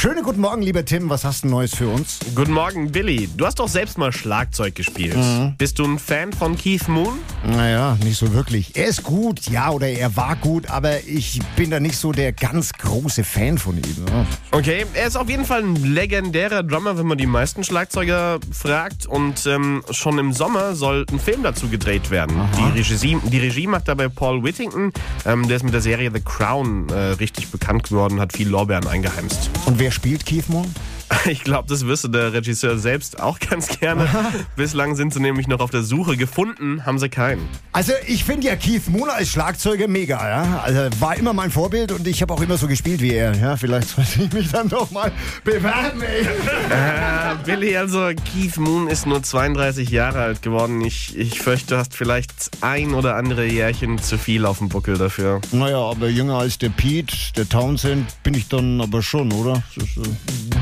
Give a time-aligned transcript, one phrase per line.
[0.00, 1.10] Schönen guten Morgen, lieber Tim.
[1.10, 2.20] Was hast du Neues für uns?
[2.34, 3.28] Guten Morgen, Billy.
[3.36, 5.14] Du hast doch selbst mal Schlagzeug gespielt.
[5.58, 7.18] Bist du ein Fan von Keith Moon?
[7.46, 8.74] Naja, nicht so wirklich.
[8.76, 12.32] Er ist gut, ja, oder er war gut, aber ich bin da nicht so der
[12.32, 14.04] ganz große Fan von ihm.
[14.06, 14.26] ne?
[14.52, 19.04] Okay, er ist auf jeden Fall ein legendärer Drummer, wenn man die meisten Schlagzeuger fragt.
[19.04, 22.40] Und ähm, schon im Sommer soll ein Film dazu gedreht werden.
[22.56, 24.94] Die Regie, die Regie macht dabei Paul Whittington.
[25.26, 28.86] Ähm, der ist mit der Serie The Crown äh, richtig bekannt geworden, hat viel Lorbeeren
[28.86, 29.50] eingeheimst.
[29.66, 30.72] Und wer spielt Keith Moon?
[31.26, 34.08] Ich glaube, das wüsste der Regisseur selbst auch ganz gerne.
[34.56, 36.16] Bislang sind sie nämlich noch auf der Suche.
[36.16, 37.48] Gefunden haben sie keinen.
[37.72, 40.60] Also ich finde ja Keith Moon als Schlagzeuger mega, ja.
[40.60, 43.34] Also war immer mein Vorbild und ich habe auch immer so gespielt wie er.
[43.34, 45.10] Ja, vielleicht sollte ich mich dann doch mal
[45.44, 46.26] bewerben, ey.
[47.40, 50.80] Äh, Billy, also Keith Moon ist nur 32 Jahre alt geworden.
[50.82, 54.98] Ich, ich fürchte, du hast vielleicht ein oder andere Jährchen zu viel auf dem Buckel
[54.98, 55.40] dafür.
[55.52, 59.62] Naja, aber jünger als der Pete, der Townsend bin ich dann aber schon, oder?
[59.76, 59.88] Das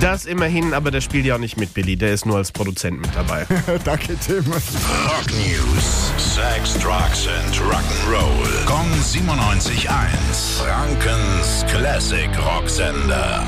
[0.00, 1.96] Das immerhin, aber der spielt ja auch nicht mit, Billy.
[1.96, 3.42] Der ist nur als Produzent mit dabei.
[3.42, 4.44] äh, danke, Tim.
[4.46, 6.12] Rock News.
[6.16, 8.64] Sex, Drugs and Rock'n'Roll.
[8.66, 9.88] Kong 97.1.
[10.58, 13.44] Frankens Classic Rocksender.